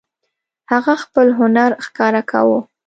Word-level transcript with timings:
هغه 0.71 0.93
خپل 1.03 1.27
هنر 1.39 1.71
ښکاره 1.85 2.21
کاوه. 2.31 2.59